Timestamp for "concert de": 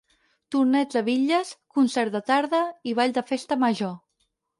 1.79-2.21